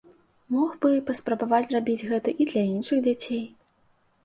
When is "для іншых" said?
2.55-3.05